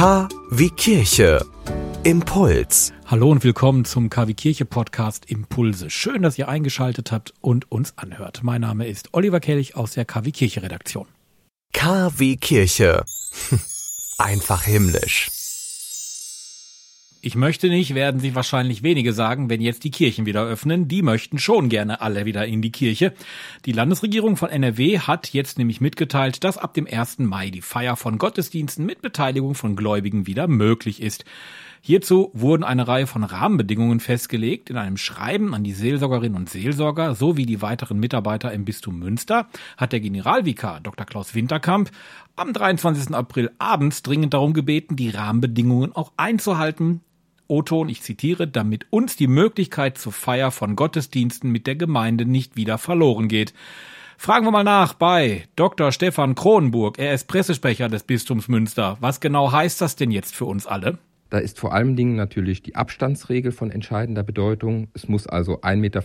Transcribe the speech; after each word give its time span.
K 0.00 0.30
wie 0.50 0.70
Kirche. 0.70 1.44
Impuls. 2.04 2.90
Hallo 3.04 3.30
und 3.30 3.44
willkommen 3.44 3.84
zum 3.84 4.08
KW 4.08 4.32
Kirche 4.32 4.64
Podcast 4.64 5.26
Impulse. 5.30 5.90
Schön, 5.90 6.22
dass 6.22 6.38
ihr 6.38 6.48
eingeschaltet 6.48 7.12
habt 7.12 7.34
und 7.42 7.70
uns 7.70 7.92
anhört. 7.98 8.40
Mein 8.42 8.62
Name 8.62 8.88
ist 8.88 9.10
Oliver 9.12 9.40
Kelch 9.40 9.76
aus 9.76 9.92
der 9.92 10.06
KW 10.06 10.30
Kirche 10.30 10.62
Redaktion. 10.62 11.06
KW 11.74 12.36
Kirche. 12.36 13.04
Einfach 14.16 14.62
himmlisch. 14.62 15.28
Ich 17.22 17.34
möchte 17.34 17.68
nicht, 17.68 17.94
werden 17.94 18.18
sich 18.18 18.34
wahrscheinlich 18.34 18.82
wenige 18.82 19.12
sagen, 19.12 19.50
wenn 19.50 19.60
jetzt 19.60 19.84
die 19.84 19.90
Kirchen 19.90 20.24
wieder 20.24 20.42
öffnen. 20.42 20.88
Die 20.88 21.02
möchten 21.02 21.38
schon 21.38 21.68
gerne 21.68 22.00
alle 22.00 22.24
wieder 22.24 22.46
in 22.46 22.62
die 22.62 22.72
Kirche. 22.72 23.12
Die 23.66 23.72
Landesregierung 23.72 24.38
von 24.38 24.48
NRW 24.48 25.00
hat 25.00 25.34
jetzt 25.34 25.58
nämlich 25.58 25.82
mitgeteilt, 25.82 26.42
dass 26.44 26.56
ab 26.56 26.72
dem 26.72 26.86
1. 26.90 27.18
Mai 27.18 27.50
die 27.50 27.60
Feier 27.60 27.96
von 27.96 28.16
Gottesdiensten 28.16 28.86
mit 28.86 29.02
Beteiligung 29.02 29.54
von 29.54 29.76
Gläubigen 29.76 30.26
wieder 30.26 30.48
möglich 30.48 31.02
ist. 31.02 31.26
Hierzu 31.82 32.30
wurden 32.32 32.64
eine 32.64 32.88
Reihe 32.88 33.06
von 33.06 33.22
Rahmenbedingungen 33.22 34.00
festgelegt 34.00 34.70
in 34.70 34.78
einem 34.78 34.96
Schreiben 34.96 35.54
an 35.54 35.62
die 35.62 35.72
Seelsorgerinnen 35.72 36.36
und 36.36 36.48
Seelsorger 36.48 37.14
sowie 37.14 37.44
die 37.44 37.60
weiteren 37.60 38.00
Mitarbeiter 38.00 38.50
im 38.50 38.64
Bistum 38.64 38.98
Münster 38.98 39.46
hat 39.76 39.92
der 39.92 40.00
Generalvikar 40.00 40.80
Dr. 40.80 41.04
Klaus 41.04 41.34
Winterkamp 41.34 41.90
am 42.36 42.54
23. 42.54 43.14
April 43.14 43.50
abends 43.58 44.02
dringend 44.02 44.32
darum 44.32 44.54
gebeten, 44.54 44.96
die 44.96 45.10
Rahmenbedingungen 45.10 45.94
auch 45.94 46.12
einzuhalten, 46.16 47.02
O-Ton, 47.50 47.88
ich 47.88 48.02
zitiere, 48.02 48.46
damit 48.46 48.86
uns 48.90 49.16
die 49.16 49.26
Möglichkeit 49.26 49.98
zur 49.98 50.12
Feier 50.12 50.50
von 50.52 50.76
Gottesdiensten 50.76 51.50
mit 51.50 51.66
der 51.66 51.76
Gemeinde 51.76 52.24
nicht 52.24 52.56
wieder 52.56 52.78
verloren 52.78 53.28
geht. 53.28 53.52
Fragen 54.16 54.46
wir 54.46 54.52
mal 54.52 54.64
nach 54.64 54.94
bei 54.94 55.44
Dr. 55.56 55.92
Stefan 55.92 56.34
Kronenburg. 56.34 56.98
Er 56.98 57.12
ist 57.12 57.26
Pressesprecher 57.26 57.88
des 57.88 58.04
Bistums 58.04 58.48
Münster. 58.48 58.98
Was 59.00 59.18
genau 59.18 59.50
heißt 59.50 59.80
das 59.80 59.96
denn 59.96 60.10
jetzt 60.10 60.34
für 60.34 60.44
uns 60.44 60.66
alle? 60.66 60.98
Da 61.30 61.38
ist 61.38 61.58
vor 61.58 61.72
allen 61.72 61.96
Dingen 61.96 62.16
natürlich 62.16 62.62
die 62.62 62.76
Abstandsregel 62.76 63.50
von 63.50 63.70
entscheidender 63.70 64.22
Bedeutung. 64.22 64.88
Es 64.94 65.08
muss 65.08 65.26
also 65.26 65.60
1,50 65.60 65.76
Meter 65.76 66.02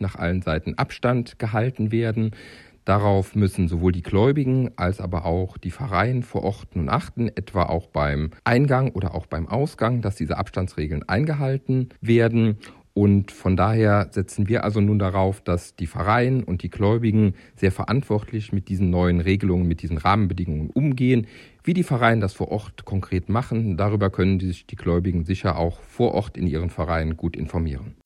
nach 0.00 0.14
allen 0.14 0.42
Seiten 0.42 0.74
Abstand 0.78 1.38
gehalten 1.38 1.90
werden. 1.90 2.32
Darauf 2.88 3.34
müssen 3.34 3.68
sowohl 3.68 3.92
die 3.92 4.02
Gläubigen 4.02 4.70
als 4.76 4.98
aber 4.98 5.26
auch 5.26 5.58
die 5.58 5.70
Pfarreien 5.70 6.22
vor 6.22 6.42
Ort 6.42 6.74
nun 6.74 6.88
achten, 6.88 7.28
etwa 7.28 7.64
auch 7.64 7.88
beim 7.88 8.30
Eingang 8.44 8.92
oder 8.92 9.14
auch 9.14 9.26
beim 9.26 9.46
Ausgang, 9.46 10.00
dass 10.00 10.16
diese 10.16 10.38
Abstandsregeln 10.38 11.06
eingehalten 11.06 11.90
werden. 12.00 12.56
Und 12.94 13.30
von 13.30 13.58
daher 13.58 14.08
setzen 14.10 14.48
wir 14.48 14.64
also 14.64 14.80
nun 14.80 14.98
darauf, 14.98 15.42
dass 15.42 15.76
die 15.76 15.86
Pfarreien 15.86 16.42
und 16.42 16.62
die 16.62 16.70
Gläubigen 16.70 17.34
sehr 17.56 17.72
verantwortlich 17.72 18.54
mit 18.54 18.70
diesen 18.70 18.88
neuen 18.88 19.20
Regelungen, 19.20 19.68
mit 19.68 19.82
diesen 19.82 19.98
Rahmenbedingungen 19.98 20.70
umgehen. 20.70 21.26
Wie 21.62 21.74
die 21.74 21.84
Pfarreien 21.84 22.22
das 22.22 22.32
vor 22.32 22.50
Ort 22.50 22.86
konkret 22.86 23.28
machen, 23.28 23.76
darüber 23.76 24.08
können 24.08 24.40
sich 24.40 24.66
die 24.66 24.76
Gläubigen 24.76 25.26
sicher 25.26 25.58
auch 25.58 25.82
vor 25.82 26.14
Ort 26.14 26.38
in 26.38 26.46
ihren 26.46 26.70
Pfarreien 26.70 27.18
gut 27.18 27.36
informieren. 27.36 27.97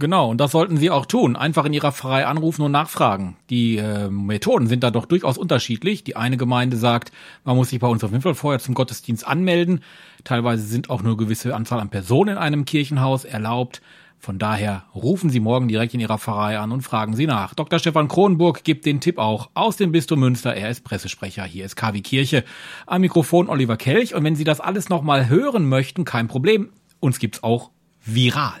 Genau, 0.00 0.30
und 0.30 0.40
das 0.40 0.52
sollten 0.52 0.76
Sie 0.76 0.90
auch 0.90 1.06
tun. 1.06 1.34
Einfach 1.34 1.64
in 1.64 1.72
Ihrer 1.72 1.90
Pfarrei 1.90 2.24
anrufen 2.24 2.62
und 2.62 2.70
nachfragen. 2.70 3.36
Die 3.50 3.78
äh, 3.78 4.08
Methoden 4.08 4.68
sind 4.68 4.84
da 4.84 4.92
doch 4.92 5.06
durchaus 5.06 5.36
unterschiedlich. 5.36 6.04
Die 6.04 6.14
eine 6.14 6.36
Gemeinde 6.36 6.76
sagt, 6.76 7.10
man 7.42 7.56
muss 7.56 7.70
sich 7.70 7.80
bei 7.80 7.88
uns 7.88 8.04
auf 8.04 8.12
jeden 8.12 8.22
Fall 8.22 8.36
vorher 8.36 8.60
zum 8.60 8.74
Gottesdienst 8.74 9.26
anmelden. 9.26 9.80
Teilweise 10.22 10.62
sind 10.62 10.88
auch 10.88 11.02
nur 11.02 11.16
gewisse 11.16 11.52
Anzahl 11.52 11.80
an 11.80 11.90
Personen 11.90 12.30
in 12.30 12.38
einem 12.38 12.64
Kirchenhaus 12.64 13.24
erlaubt. 13.24 13.82
Von 14.20 14.38
daher 14.38 14.84
rufen 14.94 15.30
Sie 15.30 15.40
morgen 15.40 15.66
direkt 15.66 15.94
in 15.94 16.00
Ihrer 16.00 16.18
Pfarrei 16.18 16.60
an 16.60 16.70
und 16.70 16.82
fragen 16.82 17.16
Sie 17.16 17.26
nach. 17.26 17.54
Dr. 17.54 17.80
Stefan 17.80 18.06
Kronenburg 18.06 18.62
gibt 18.62 18.86
den 18.86 19.00
Tipp 19.00 19.18
auch 19.18 19.50
aus 19.54 19.76
dem 19.78 19.90
Bistum 19.90 20.20
Münster. 20.20 20.54
Er 20.54 20.70
ist 20.70 20.84
Pressesprecher. 20.84 21.42
Hier 21.42 21.64
ist 21.64 21.74
KW 21.74 22.02
Kirche. 22.02 22.44
Am 22.86 23.00
Mikrofon 23.00 23.48
Oliver 23.48 23.76
Kelch. 23.76 24.14
Und 24.14 24.22
wenn 24.22 24.36
Sie 24.36 24.44
das 24.44 24.60
alles 24.60 24.88
nochmal 24.88 25.28
hören 25.28 25.68
möchten, 25.68 26.04
kein 26.04 26.28
Problem. 26.28 26.68
Uns 27.00 27.18
gibt's 27.18 27.42
auch 27.42 27.70
viral. 28.04 28.60